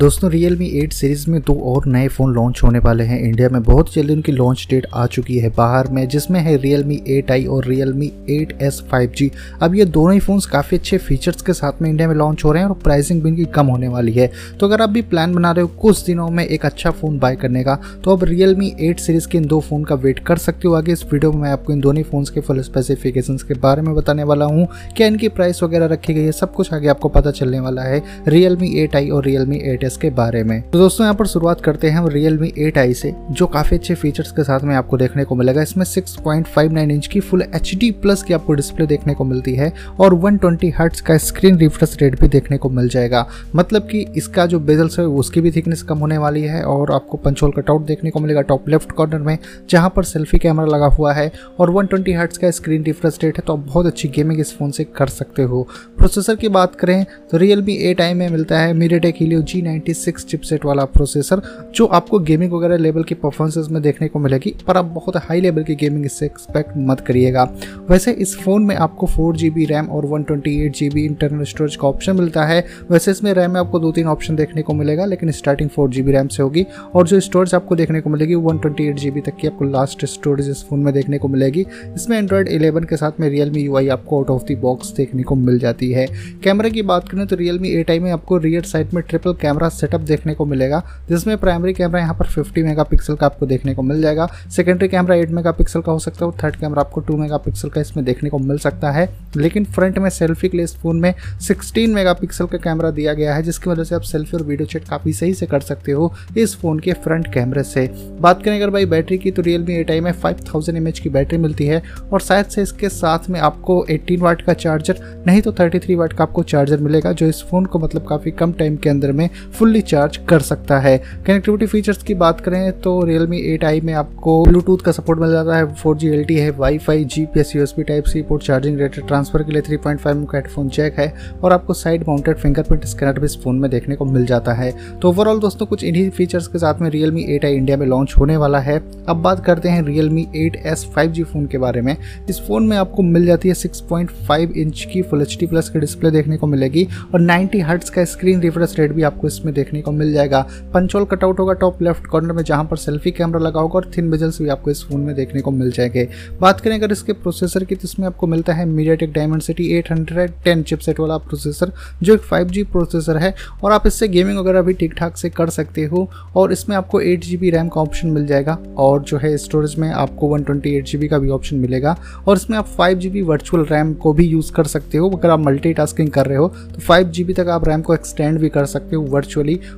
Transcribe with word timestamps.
दोस्तों, 0.00 0.28
Realme 0.30 0.66
8 0.78 0.92
series 0.92 1.24
में 1.30 1.40
दो 1.40 1.54
और 1.66 1.86
नए 1.86 2.08
फ़ोन 2.08 2.32
लॉन्च 2.34 2.60
होने 2.62 2.78
वाले 2.78 3.04
हैं 3.04 3.18
इंडिया 3.20 3.48
में। 3.48 3.62
बहुत 3.62 3.92
जल्दी 3.94 4.12
उनकी 4.12 4.32
लॉन्च 4.32 4.66
डेट 4.70 4.86
आ 4.94 5.06
चुकी 5.06 5.38
है 5.38 5.48
बाहर 5.48 5.88
में, 5.88 6.08
जिसमें 6.08 6.38
है 6.40 6.56
Realme 6.62 6.98
8i 7.10 7.46
और 7.46 7.66
Realme 7.66 8.08
8s 8.30 8.80
5G 8.90 9.30
अब 9.62 9.74
ये 9.74 9.84
दोनों 9.84 10.12
ही 10.14 10.20
फ़ोन्स 10.20 10.46
काफ़ी 10.46 10.76
अच्छे 10.76 10.98
फीचर्स 10.98 11.42
के 11.42 11.52
साथ 11.52 11.80
में 11.82 11.88
इंडिया 11.90 12.08
में 12.08 12.14
लॉन्च 12.14 12.44
हो 12.44 12.52
रहे 12.52 12.62
हैं 12.62 12.68
और 12.68 12.76
प्राइसिंग 12.82 13.22
भी 13.22 13.28
इनकी 13.28 13.44
कम 13.54 13.66
होने 13.66 13.88
वाली 13.88 14.12
है। 14.12 14.30
तो 14.60 14.66
अगर 14.66 14.82
आप 14.82 14.90
भी 14.90 15.02
प्लान 15.04 15.34
बना 15.34 15.52
रहे 15.52 15.62
हो 15.62 15.68
कुछ 15.80 16.04
दिनों 16.06 16.28
में 16.30 16.44
एक 16.44 16.66
अच्छा 16.66 16.90
फ़ोन 16.90 17.18
बाय 17.18 17.36
करने 17.36 17.62
का 17.64 17.78
तो 18.04 18.16
अब 18.16 18.26
Realme 18.30 18.70
8 18.80 19.00
सीरीज़ 19.00 19.28
के 19.28 19.38
इन 19.38 19.46
दो 19.46 19.60
फ़ोन 19.60 19.84
का 19.84 19.94
वेट 19.94 20.18
कर 20.26 20.38
सकते 20.38 20.68
हो 20.68 20.74
आगे। 20.74 20.92
इस 20.92 21.04
वीडियो 21.12 21.32
में 21.32 21.40
मैं 21.42 21.50
आपको 21.50 21.72
इन 21.72 21.80
दोनों 21.80 22.02
फ़ोन्स 22.02 22.30
के 22.30 22.40
फुल 22.40 22.60
स्पेसिफिकेशन 22.62 23.36
के 23.38 23.58
बारे 23.60 23.82
में 23.82 23.94
बताने 23.94 24.24
वाला 24.24 24.44
हूँ, 24.44 24.68
क्या 24.96 25.06
इनकी 25.06 25.28
प्राइस 25.30 25.62
वगैरह 25.62 25.86
रखी 25.86 26.14
गई 26.14 26.24
है, 26.24 26.32
सब 26.32 26.52
कुछ 26.54 26.72
आगे 26.74 26.88
आपको 26.88 27.08
पता 27.08 27.30
चलने 27.32 27.60
वाला 27.60 27.82
है। 27.82 28.02
Realme 28.28 28.74
8i 28.84 29.10
और 29.10 29.24
Realme 29.24 29.64
टेस्ट 29.86 30.00
के 30.00 30.08
बारे 30.10 30.42
में। 30.44 30.60
तो 30.62 30.78
दोस्तों, 30.78 31.04
यहाँ 31.04 31.14
पर 31.14 31.26
शुरुआत 31.26 31.60
करते 31.60 31.88
हैं 31.88 31.96
हम 31.96 32.06
रियल 32.08 32.38
मी 32.38 32.52
एट 32.58 32.78
आई 32.78 32.94
से, 32.94 33.12
जो 33.30 33.46
काफ़ी 33.46 33.76
अच्छे 33.76 33.94
फीचर्स 33.94 34.30
के 34.32 34.42
साथ 34.44 34.60
में 34.60 34.74
आपको 34.74 34.96
देखने 34.96 35.24
को 35.24 35.34
मिलेगा। 35.34 35.62
इसमें 35.62 35.84
6.59 35.86 36.90
इंच 36.90 37.06
की 37.06 37.20
फुल 37.20 37.42
एच 37.44 37.74
प्लस 38.02 38.22
की 38.22 38.34
आपको 38.34 38.52
डिस्प्ले 38.52 38.86
देखने 38.86 39.14
को 39.14 39.24
मिलती 39.24 39.54
है 39.54 39.72
और 40.00 40.14
वन 40.16 40.36
ट्वेंटी 40.36 40.70
का 41.00 41.16
स्क्रीन 41.18 41.58
रिफ्रेश 41.58 41.96
रेट 42.00 42.20
भी 42.20 42.28
देखने 42.28 42.56
को 42.58 42.68
मिल 42.70 42.88
जाएगा। 42.88 43.26
मतलब 43.56 43.82
की 43.82 44.00
इसका 44.16 44.46
जो 44.46 44.60
बेजल्स 44.62 44.98
है 44.98 45.04
उसकी 45.16 45.40
भी 45.40 45.50
थिकनेस 45.50 45.82
कम 45.82 45.98
होने 45.98 46.18
वाली 46.18 46.42
है 46.44 46.62
और 46.64 46.92
आपको 46.92 47.16
पंचोल 47.18 47.52
कटआउट 47.52 47.86
देखने 47.86 48.10
को 48.10 48.20
मिलेगा 48.20 48.40
टॉप 48.42 48.68
लेफ़्ट 48.68 48.92
कॉर्नर 48.92 49.18
में, 49.20 49.38
जहाँ 49.70 49.92
पर 49.96 50.04
सेल्फी 50.04 50.38
कैमरा 50.38 50.66
लगा 50.66 50.86
हुआ 50.88 51.12
है 51.12 51.30
और 51.60 51.70
120 51.72 51.88
ट्वेंटी 51.88 52.38
का 52.40 52.50
स्क्रीन 52.50 52.84
रिफ्रेश 52.84 53.18
रेट 53.22 53.38
है 53.38 53.44
तो 53.46 53.52
आप 53.52 53.64
बहुत 53.66 53.86
अच्छी 53.86 54.08
गेमिंग 54.08 54.40
इस 54.40 54.56
फ़ोन 54.56 54.70
से 54.70 54.84
कर 54.96 55.06
सकते 55.10 55.42
हो। 55.44 55.62
प्रोसेसर 55.98 56.36
की 56.36 56.48
बात 56.50 56.74
करें 56.74 57.04
तो 57.30 57.38
रियल 57.38 57.62
मी 57.62 57.76
एट 57.90 58.00
आई 58.00 58.14
में 58.14 58.28
मिलता 58.28 58.58
है 58.58 58.72
media 58.74 58.98
take 59.00 59.14
Helio 59.20 59.40
G 59.42 59.62
96 59.76 60.24
chipset 60.24 60.64
वाला 60.64 60.84
प्रोसेसर 60.86 61.42
जो 61.74 61.86
आपको 61.86 62.18
गेमिंग 62.20 62.52
वगैरह 62.52 62.76
लेवल 62.76 63.02
की 63.02 63.14
परफॉर्मेंसेस 63.16 63.68
में 63.70 63.80
देखने 63.82 64.08
को 64.08 64.18
मिलेगी, 64.18 64.54
पर 64.66 64.76
आप 64.76 64.84
बहुत 64.94 65.16
हाई 65.18 65.40
लेवल 65.40 65.62
की 65.62 65.74
गेमिंग 65.74 66.06
इससे 66.06 66.26
एक्सपेक्ट 66.26 66.72
मत 66.78 67.00
करिएगा। 67.00 67.42
वैसे 67.90 68.12
इस 68.12 68.36
फ़ोन 68.38 68.64
में 68.64 68.74
आपको 68.76 69.06
फोर 69.06 69.36
जी 69.36 69.64
रैम 69.66 69.88
और 69.88 70.06
वन 70.06 70.22
ट्वेंटी 70.22 70.54
इंटरनल 70.96 71.44
स्टोरेज 71.44 71.76
का 71.76 71.88
ऑप्शन 71.88 72.16
मिलता 72.16 72.44
है। 72.44 72.64
वैसे 72.90 73.10
इसमें 73.10 73.32
रैम 73.34 73.52
में 73.52 73.60
आपको 73.60 73.78
दो 73.78 73.92
तीन 73.92 74.06
ऑप्शन 74.06 74.36
देखने 74.36 74.62
को 74.62 74.74
मिलेगा, 74.74 75.04
लेकिन 75.04 75.30
स्टार्टिंग 75.32 75.70
फोर 75.70 75.90
रैम 75.96 76.28
से 76.28 76.42
होगी। 76.42 76.64
और 76.94 77.06
जो 77.08 77.20
स्टोरेज 77.20 77.54
आपको 77.54 77.76
देखने 77.76 78.00
को 78.00 78.10
मिलेगी 78.10 78.34
वन 78.36 78.58
ट्वेंटी 78.58 79.20
तक 79.20 79.36
की 79.40 79.46
आपको 79.46 79.64
लास्ट 79.64 80.04
स्टोरेज 80.06 80.48
इस 80.50 80.64
फ़ोन 80.68 80.80
में 80.80 80.92
देखने 80.94 81.18
को 81.18 81.28
मिलेगी। 81.28 81.64
इसमें 81.94 82.16
एंड्रॉयड 82.18 82.48
इलेवन 82.48 82.84
के 82.84 82.96
साथ 82.96 83.20
में 83.20 83.28
रियलमी 83.28 83.60
यूआई 83.60 83.88
आपको 83.88 84.16
आउट 84.16 84.30
ऑफ़ 84.30 84.42
दी 84.44 84.54
बॉक्स 84.56 84.92
देखने 84.96 85.22
को 85.22 85.34
मिल 85.34 85.58
जाती 85.58 85.90
है। 85.92 86.06
कैमरे 86.44 86.70
की 86.70 86.82
बात 86.84 87.08
करें 87.08 87.26
तो 87.26 87.36
रियलमी 87.36 87.70
एट 87.70 87.90
में 87.92 88.10
आपको 88.12 88.36
रियर 88.38 88.62
साइड 88.64 88.92
में 88.94 89.02
ट्रिपल 89.08 89.32
कैमरा 89.40 89.65
सेटअप 89.68 90.00
देखने 90.02 90.34
को 90.34 90.44
मिलेगा, 90.46 90.82
जिसमें 91.08 91.36
प्राइमरी 91.38 91.72
कैमरा 91.72 92.00
यहाँ 92.00 92.14
पर 92.14 92.26
50 92.28 92.62
मेगापिक्सल 92.64 93.14
का 93.14 93.26
आपको 93.26 93.46
देखने 93.46 93.74
को 93.74 93.82
मिल 93.82 94.02
जाएगा। 94.02 94.28
सेकेंडरी 94.56 94.88
कैमरा 94.88 95.16
8 95.16 95.30
मेगापिक्सल 95.30 95.80
का 95.80 95.92
हो 95.92 95.98
सकता 95.98 96.24
है, 96.24 96.30
और 96.30 96.38
थर्ड 96.42 96.56
कैमरा 96.56 96.80
आपको 96.80 97.02
2 97.02 97.16
मेगापिक्सल 97.16 97.68
का 97.68 97.80
इसमें 97.80 98.04
देखने 98.04 98.30
को 98.30 98.38
मिल 98.38 98.58
सकता 98.58 98.90
है। 98.90 99.08
लेकिन 99.36 99.64
फ्रंट 99.66 99.98
में 99.98 100.08
सेल्फी 100.10 100.48
के 100.48 100.56
लिए 100.56 100.64
इस 100.64 100.76
फ़ोन 100.76 101.00
में 101.00 101.12
16 101.40 101.94
मेगापिक्सल 101.94 102.46
का 102.46 102.58
कैमरा 102.58 102.90
दिया 102.90 103.14
गया 103.14 103.34
है, 103.34 103.42
जिसकी 103.42 103.70
वजह 103.70 103.84
से 103.84 103.94
आप 103.94 104.02
सेल्फी 104.02 104.36
और 104.36 104.42
वीडियो 104.42 104.66
चेट 104.66 104.88
काफ़ी 104.88 105.12
सही 105.12 105.34
से 105.34 105.46
कर 105.46 105.60
सकते 105.62 105.92
हो 105.92 106.12
इस 106.36 106.56
फ़ोन 106.56 106.78
के 106.78 106.92
फ्रंट 106.94 107.32
कैमरे 107.34 107.62
से। 107.64 107.86
बात 108.20 108.42
करें 108.42 108.56
अगर 108.56 108.70
भाई 108.70 108.86
बैटरी 108.86 109.18
की 109.18 109.30
तो 109.30 109.42
रियलमी 109.42 109.74
एट 109.74 109.90
में 110.02 110.12
फाइव 110.12 110.44
थाउज़ेंड 110.46 110.92
की 110.92 111.08
बैटरी 111.08 111.38
मिलती 111.38 111.66
है, 111.66 111.82
और 112.12 112.20
शायद 112.20 112.46
से 112.46 112.62
इसके 112.62 112.88
साथ 112.88 113.28
में 113.30 113.38
आपको 113.40 113.84
एट्टीन 113.90 114.20
वाट 114.20 114.42
का 114.42 114.52
चार्जर 114.54 114.98
नहीं 115.26 115.40
तो 115.42 115.52
थर्टी 115.52 115.78
थ्री 115.78 115.94
वाट 115.94 116.12
का 116.12 116.24
आपको 116.24 116.42
चार्जर 116.44 116.80
मिलेगा, 116.80 117.12
जो 117.12 117.26
इस 117.26 117.42
फ़ोन 117.42 117.66
को 117.66 117.78
मतलब 117.78 118.06
काफ़ी 118.08 118.30
कम 118.32 118.52
टाइम 118.52 118.76
के 118.76 118.90
अंदर 118.90 119.12
में 119.12 119.28
फुल्ली 119.56 119.80
चार्ज 119.82 120.16
कर 120.28 120.40
सकता 120.40 120.78
है। 120.78 120.96
कनेक्टिविटी 121.26 121.66
फीचर्स 121.66 122.02
की 122.02 122.14
बात 122.14 122.40
करें 122.40 122.80
तो 122.80 122.92
Realme 123.02 123.38
8i 123.52 123.82
में 123.84 123.92
आपको 123.94 124.42
ब्लूटूथ 124.44 124.78
का 124.78 124.92
सपोर्ट 124.92 125.20
मिल 125.20 125.30
जाता 125.30 125.56
है। 125.56 125.74
फोर 125.74 125.96
जी 125.96 126.36
है 126.36 126.50
wifi 126.78 127.04
G 127.04 127.24
P 127.24 127.40
S 127.40 127.54
USB 127.56 127.82
type 127.84 128.04
C 128.04 128.22
port 128.22 128.42
charging 128.42 128.78
rated 128.80 129.06
transfer 129.06 129.42
के 129.42 129.52
लिए 129.52 129.62
थ्री 129.62 129.76
पॉइंट 129.76 130.00
फाइव 130.00 130.24
का 130.24 130.38
हेडफोन 130.38 130.68
जैक 130.68 130.98
है 130.98 131.12
और 131.44 131.52
आपको 131.52 131.74
साइड 131.74 132.04
माउंटेड 132.08 132.36
फिंगरप्रिंट 132.36 132.84
स्कैनर 132.84 133.18
भी 133.18 133.26
इस 133.26 133.36
फ़ोन 133.42 133.58
में 133.58 133.70
देखने 133.70 133.96
को 133.96 134.04
मिल 134.04 134.26
जाता 134.26 134.52
है। 134.52 134.70
तो 134.98 135.08
ओवरऑल 135.08 135.40
दोस्तों, 135.40 135.66
कुछ 135.66 135.84
इन्हीं 135.84 136.08
फीचर्स 136.10 136.46
के 136.46 136.58
साथ 136.58 136.80
में 136.80 136.90
Realme 136.90 137.24
8i 137.30 137.52
इंडिया 137.54 137.76
में 137.76 137.86
लॉन्च 137.86 138.14
होने 138.18 138.36
वाला 138.36 138.58
है। 138.60 138.78
अब 139.08 139.16
बात 139.16 139.44
करते 139.44 139.68
हैं 139.68 139.82
Realme 139.82 140.26
eight 140.36 140.56
S 140.66 140.84
five 140.94 141.10
G 141.10 141.22
phone 141.22 141.46
के 141.46 141.58
बारे 141.58 141.80
में। 141.80 141.96
इस 142.28 142.40
फ़ोन 142.40 142.66
में 142.66 142.76
आपको 142.76 143.02
मिल 143.02 143.26
जाती 143.26 143.48
है 143.48 143.54
6.5 143.54 144.52
इंच 144.56 144.86
की 144.92 145.02
फुल 145.02 145.22
एच 145.22 145.36
डी 145.40 145.46
प्लस 145.46 145.68
की 145.68 145.78
डिस्प्ले 145.78 146.10
देखने 146.10 146.36
को 146.36 146.46
मिलेगी 146.46 146.86
और 147.14 147.20
90 147.20 147.60
हर्ट्स 147.60 147.90
का 147.90 148.04
स्क्रीन 148.04 148.40
रिफ्रेश 148.40 148.74
रेट 148.78 148.92
भी 148.92 149.02
आपको 149.02 149.26
इसमें 149.26 149.45
देखने 149.54 149.80
को 149.82 149.92
मिल 149.92 150.12
जाएगा। 150.12 150.40
पंचोल 150.74 151.04
कटआउट 151.04 151.38
होगा 151.38 151.52
टॉप 151.54 151.82
लेफ़्ट 151.82 152.06
कॉर्नर 152.06 152.32
में, 152.32 152.42
जहाँ 152.42 152.64
पर 152.64 152.76
सेल्फी 152.76 153.10
कैमरा 153.10 153.40
लगा 153.40 153.60
होगा 153.60 153.74
और 153.74 153.90
थिन 153.96 154.10
बेजल्स 154.10 154.40
भी 154.42 154.48
आपको 154.48 154.70
इस 154.70 154.82
फ़ोन 154.84 155.00
में 155.00 155.14
देखने 155.16 155.40
को 155.40 155.50
मिल 155.50 155.70
जाएँगे। 155.70 156.08
बात 156.40 156.60
करें 156.60 156.74
अगर 156.74 156.92
इसके 156.92 157.12
प्रोसेसर 157.14 157.64
की 157.64 157.74
तो 157.74 157.84
इसमें 157.84 158.06
आपको 158.06 158.26
मिलता 158.26 158.52
है 158.52 158.64
मीडियाटेक 158.66 159.12
डायमेंसिटी 159.12 159.68
810 159.72 160.62
चिपसेट 160.62 161.00
वाला 161.00 161.16
प्रोसेसर, 161.18 161.72
जो 162.02 162.14
एक 162.14 162.20
5G 162.24 162.64
प्रोसेसर 162.66 163.16
है। 163.16 163.34
और 163.64 163.72
आप 163.72 163.86
इससे 163.86 164.08
गेमिंग 164.08 164.38
वगैरह 164.38 164.62
भी 164.62 164.72
ठीक 164.74 164.94
ठाक 164.94 165.16
से 165.16 165.30
कर 165.30 165.50
सकते 165.50 165.84
हो 165.84 166.08
और 166.36 166.52
इसमें 166.52 166.76
आपको 166.76 167.00
एट 167.00 167.24
जी 167.24 167.36
बी 167.36 167.50
रैम 167.50 167.68
का 167.68 167.80
ऑप्शन 167.80 168.08
मिल 168.08 168.26
जाएगा 168.26 168.58
और 168.78 169.02
जो 169.02 169.18
है 169.18 169.36
स्टोरेज 169.38 169.74
में 169.78 169.88
आपको 169.90 170.28
वन 170.28 170.42
ट्वेंटी 170.42 171.08
का 171.08 171.18
भी 171.18 171.28
ऑप्शन 171.30 171.56
मिलेगा। 171.56 171.96
और 172.28 172.36
इसमें 172.36 172.56
आप 172.58 172.66
फाइव 172.68 172.98
जी 172.98 173.20
वर्चुअल 173.22 173.64
रैम 173.64 173.92
को 173.94 174.12
भी 174.12 174.26
यूज़ 174.26 174.52
कर 174.52 174.64
सकते 174.66 174.98
हो। 174.98 175.08
अगर 175.08 175.30
आप 175.30 175.40
मल्टी 175.40 175.72
टास्किंग 175.72 176.10
कर 176.10 176.26
रहे 176.26 176.38
हो 176.38 176.48
तो 176.48 176.80
फाइव 176.80 177.08
जी 177.08 177.24
बी 177.24 177.34
तक 177.34 177.48
आप 177.48 177.68
रैम 177.68 177.82
को 177.82 177.94
एक्सटेंड 177.94 178.38
भी 178.40 178.48
कर 178.48 178.64
सकते 178.66 178.96
हो 178.96 179.02
वर्चुअली 179.04 179.35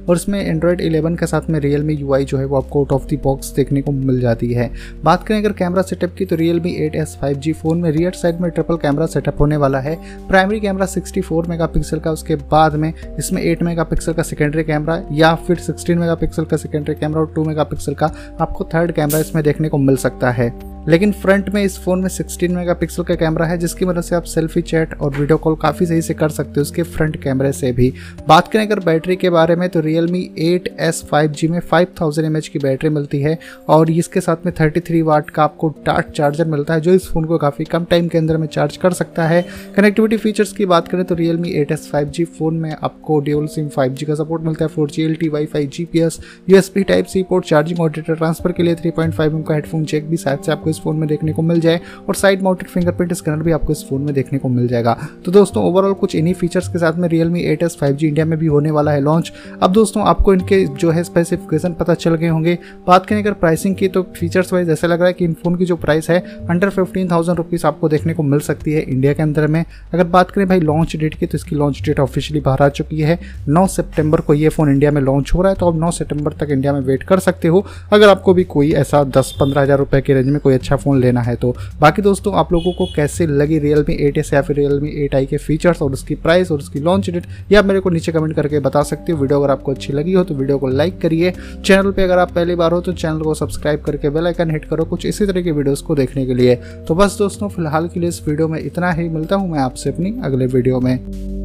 और 0.09 0.17
इसमें 0.17 0.41
एंड्रॉइड 0.41 0.81
इलेवन 0.81 1.17
के 1.17 1.27
साथ 1.27 1.51
में 1.51 1.59
रियल 1.61 1.83
मी 1.83 1.95
यू 1.95 2.17
जो 2.19 2.39
है 2.39 2.45
वो 2.45 2.57
आपको 2.57 2.79
आउट 2.79 2.93
ऑफ़ 2.93 3.07
द 3.07 3.19
बॉक्स 3.25 3.53
देखने 3.55 3.83
को 3.83 3.93
मिल 3.93 4.21
जाती 4.21 4.53
है। 4.53 4.71
बात 5.05 5.27
करें 5.27 5.39
अगर 5.39 5.53
कैमरा 5.53 5.83
सेटअप 5.83 6.15
की 6.19 6.25
तो 6.25 6.37
Realme 6.61 6.75
eight 6.85 6.95
S 6.97 7.17
five 7.21 7.37
G 7.37 7.53
phone 7.53 7.81
में 7.81 7.91
रियर 7.91 8.13
साइड 8.13 8.41
में 8.41 8.51
ट्रिपल 8.51 8.77
कैमरा 8.77 9.07
सेटअप 9.07 9.41
होने 9.41 9.57
वाला 9.57 9.81
है। 9.81 9.97
प्राइमरी 10.29 10.61
कैमरा 10.61 10.87
64 10.87 11.49
मेगापिक्सल 11.49 11.99
का, 11.99 12.11
उसके 12.11 12.37
बाद 12.37 12.75
में 12.75 12.93
इसमें 13.19 13.43
8 13.45 13.63
मेगापिक्सल 13.63 14.13
का 14.13 14.23
सेकेंडरी 14.23 14.65
कैमरा 14.65 15.01
या 15.13 15.35
फिर 15.47 15.57
16 15.61 15.99
मेगापिक्सल 15.99 16.45
का 16.45 16.57
सेकेंडरी 16.57 16.95
कैमरा 16.95 17.21
और 17.21 17.33
2 17.35 17.47
मेगापिक्सल 17.47 17.95
का 17.95 18.13
आपको 18.41 18.65
थर्ड 18.75 18.93
कैमरा 18.93 19.19
इसमें 19.19 19.45
देखने 19.45 19.69
को 19.69 19.79
मिल 19.79 19.97
सकता 19.97 20.31
है। 20.31 20.49
लेकिन 20.89 21.11
फ्रंट 21.13 21.49
में 21.55 21.63
इस 21.63 21.79
फ़ोन 21.79 22.01
में 22.01 22.09
16 22.09 22.51
मेगापिक्सल 22.51 23.03
का 23.03 23.15
कैमरा 23.15 23.47
है, 23.47 23.57
जिसकी 23.59 23.85
मदद 23.85 24.03
से 24.03 24.15
आप 24.17 24.25
सेल्फी 24.25 24.61
चैट 24.63 24.95
और 24.95 25.17
वीडियो 25.17 25.37
कॉल 25.39 25.55
काफ़ी 25.63 25.87
सही 25.87 26.03
से 26.03 26.15
कर 26.15 26.29
सकते 26.29 26.53
हो 26.57 26.63
उसके 26.63 26.83
फ्रंट 26.83 27.17
कैमरे 27.23 27.51
से 27.53 27.73
भी। 27.73 27.93
बात 28.29 28.49
करें 28.49 28.65
अगर 28.67 28.81
बैटरी 28.81 29.17
के 29.17 29.31
बारे 29.31 29.57
में 29.57 29.69
तो 29.69 29.81
Realme 29.83 30.23
8s 30.41 31.03
5G 31.11 31.49
में 31.51 31.59
फाइव 31.61 31.89
थाउज़ेंड 32.01 32.27
एम 32.27 32.37
एच 32.37 32.49
की 32.49 32.59
बैटरी 32.59 32.91
मिलती 32.91 33.21
है 33.21 33.39
और 33.69 33.91
इसके 33.91 34.21
साथ 34.21 34.47
में 34.47 34.53
33 34.53 35.03
वाट 35.03 35.31
का 35.31 35.43
आपको 35.45 35.69
टाट 35.87 36.11
चार्जर 36.11 36.47
मिलता 36.47 36.75
है, 36.75 36.81
जो 36.81 36.93
इस 36.93 37.09
फ़ोन 37.09 37.25
को 37.25 37.39
काफ़ी 37.39 37.65
कम 37.65 37.85
टाइम 37.85 38.09
के 38.09 38.19
अंदर 38.19 38.37
में 38.37 38.47
चार्ज 38.49 38.77
कर 38.77 38.93
सकता 38.93 39.27
है। 39.27 39.45
कनेक्टिविटी 39.77 40.17
फीचर्स 40.17 40.53
की 40.53 40.67
बात 40.67 40.89
करें 40.89 41.05
तो 41.05 41.17
Realme 41.17 41.53
8s 41.57 41.87
5G 41.91 42.25
फ़ोन 42.39 42.55
में 42.55 42.71
आपको 42.73 43.19
ड्यूल 43.21 43.47
सिम 43.49 43.69
5G 43.69 44.05
का 44.05 44.15
सपोर्ट 44.15 44.43
मिलता 44.43 44.65
है 44.65 44.69
four 44.69 44.91
G 44.91 45.03
L 45.03 45.15
T 45.15 45.29
wifi 45.47 45.67
G 45.69 45.85
P 45.85 46.01
S 46.01 46.21
U 46.49 46.57
S 46.57 46.69
B 46.69 46.83
type 46.85 47.07
C 47.07 47.23
port 47.23 47.45
charging 47.45 47.81
और 47.81 47.91
डेटा 47.91 48.15
ट्रांसफ़र 48.15 48.53
के 48.53 48.63
लिए 48.63 48.75
3.5 48.77 49.21
एम 49.23 49.43
का 49.43 49.55
हेडफोन 49.55 49.85
चेक 49.85 50.11
भी 50.11 50.17
शायद 50.17 50.41
से 50.41 50.53
आपको 50.53 50.71
इस 50.71 50.77
फ़ोन 50.81 50.97
में 50.97 51.09
देखने 51.09 51.33
को 51.33 51.43
मिल 51.43 51.61
जाए 51.61 51.81
और 52.09 52.15
साइड 52.15 52.43
माउंटेड 52.43 52.69
फिंगरप्रिंट 52.69 53.13
स्कैनर 53.13 53.43
भी 53.43 53.53
आपको 53.53 53.73
इस 53.73 53.85
फ़ोन 53.89 54.03
में 54.03 54.15
देखने 54.15 54.39
को 54.39 54.49
मिल 54.49 54.69
जाएगा। 54.69 54.97
तो 55.25 55.33
दोस्तों 55.33 55.65
ओवरऑल 55.65 55.93
कुछ 55.95 56.15
इन्हीं 56.15 56.35
फीचर्स 56.35 56.69
के 56.69 56.79
साथ 56.79 56.99
में 56.99 57.09
Realme 57.09 57.43
8s 57.49 57.77
5G 57.79 58.05
इंडिया 58.05 58.25
में 58.27 58.39
भी 58.39 58.47
होने 58.47 58.71
वाला 58.71 58.93
है 58.93 59.01
लॉन्च 59.01 59.33
अब 59.63 59.73
दोस्तों, 59.73 60.03
आपको 60.05 60.33
इनके 60.35 60.65
जो 60.69 60.91
है 60.91 61.03
स्पेसिफिकेशन 61.05 61.73
पता 61.75 61.95
चल 61.97 62.15
गए 62.15 62.29
होंगे। 62.29 62.59
बात 62.87 63.07
करें 63.07 63.21
अगर 63.21 63.33
प्राइसिंग 63.35 63.75
की 63.77 63.89
तो 63.89 64.03
फीचर्स 64.17 64.53
वाइज 64.53 64.71
ऐसा 64.71 64.87
लग 64.87 64.99
रहा 64.99 65.07
है 65.07 65.13
कि 65.13 65.25
इन 65.25 65.33
फ़ोन 65.35 65.57
की 65.57 65.65
जो 65.65 65.77
प्राइस 65.79 66.11
है 66.11 66.19
अंडर 66.51 66.71
फिफ्टीन 66.71 67.11
थाउज़ेंड 67.11 67.37
रुपीज़ 67.39 67.67
आपको 67.67 67.89
देखने 67.89 68.15
को 68.15 68.23
मिल 68.25 68.41
सकती 68.41 68.73
है 68.73 68.83
इंडिया 68.83 69.13
के 69.13 69.23
अंदर 69.23 69.47
में। 69.47 69.65
अगर 69.95 70.05
बात 70.07 70.31
करें 70.31 70.47
भाई 70.49 70.61
लॉन्च 70.61 70.97
डेट 70.97 71.15
की 71.15 71.27
तो 71.27 71.39
इसकी 71.39 71.57
लॉन्च 71.57 71.83
डेट 71.85 72.01
ऑफिशियली 72.01 72.41
बाहर 72.41 72.63
आ 72.63 72.69
चुकी 72.71 73.01
है। 73.01 73.19
नौ 73.49 73.67
सेप्टेम्बर 73.69 74.21
को 74.21 74.35
ये 74.35 74.49
फ़ोन 74.49 74.71
इंडिया 74.71 74.91
में 74.91 75.01
लॉन्च 75.03 75.33
हो 75.35 75.43
रहा 75.43 75.53
है 75.53 75.59
तो 75.59 75.69
आप 75.69 75.77
नौ 75.77 75.91
सेप्टेम्बर 75.91 76.33
तक 76.35 76.51
इंडिया 76.51 76.73
में 76.73 76.81
वेट 76.83 77.03
कर 77.03 77.19
सकते 77.21 77.49
हो। 77.49 77.65
अगर 77.93 78.09
आपको 78.09 78.35
भी 78.35 78.45
कोई 78.47 78.73
ऐसा 78.75 79.03
दस 79.07 79.35
पंद्रह 79.41 79.63
हज़ार 79.63 79.79
रुपये 79.79 80.01
के 80.01 80.15
रेंज 80.15 80.27
में 80.27 80.41
कोई 80.41 80.55
अच्छा 80.55 80.68
फ़ोन 80.77 81.01
लेना 81.01 81.21
है 81.21 81.35
तो। 81.37 81.55
बाकी 81.81 82.03
दोस्तों, 82.03 82.35
आप 82.35 82.53
लोगों 82.53 82.73
को 82.73 82.87
कैसे 82.97 83.27
लगी 83.27 83.59
रियल 83.59 83.85
मी 83.89 83.95
एट 83.99 84.19
या 84.33 84.43
फिर 84.43 84.57
रियल 84.57 84.81
मी 84.81 84.91
एट 85.05 85.15
के 85.31 85.37
फीचर्स 85.39 85.83
और 85.83 85.93
उसकी 85.93 86.15
प्राइस 86.17 86.51
और 86.53 86.59
उसकी 86.59 86.81
लॉन्च 86.81 87.11
डेट 87.11 87.27
या 87.53 87.63
मेरे 87.63 87.81
को 87.81 87.91
नीचे 87.91 88.13
कमेंट 88.13 88.35
करके 88.37 88.61
बता 88.61 88.83
सकते 88.83 89.13
हो। 89.13 89.19
वीडियो 89.19 89.41
अगर 89.41 89.51
आपको 89.51 89.73
अच्छी 89.73 89.93
लगी 89.93 90.13
हो 90.13 90.25
तो 90.25 90.35
वीडियो 90.35 90.59
को 90.59 90.69
लाइक 90.69 91.01
करिए। 91.01 91.33
चैनल 91.65 91.91
पर 91.91 92.03
अगर 92.03 92.19
आप 92.19 92.33
पहली 92.33 92.55
बार 92.55 92.73
हो 92.73 92.81
तो 92.81 92.93
चैनल 92.95 93.21
को 93.21 93.35
सब्सक्राइब 93.35 93.83
करके 93.83 94.11
बेलाइकन 94.11 94.51
हिट 94.51 94.65
करो 94.65 94.85
कुछ 94.85 95.07
इसी 95.07 95.27
तरह 95.27 95.43
की 95.43 95.53
वीडियोस 95.53 95.83
को 95.83 95.95
देखने 95.95 96.27
के 96.27 96.35
लिए। 96.35 96.55
तो 96.89 96.95
बस 96.95 97.19
दोस्तों, 97.19 97.49
फ़िलहाल 97.49 97.89
के 97.89 98.01
लिए 98.01 98.09
इस 98.09 98.23
वीडियो 98.29 98.49
में 98.49 98.61
इतना 98.61 98.93
ही। 98.93 99.09
मिलता 99.09 99.37
हूँ 99.37 99.51
मैं 99.51 99.61
आपसे 99.61 99.91
अपनी 99.91 100.15
अगले 100.25 100.47
वीडियो 100.47 100.81
में। 100.81 101.38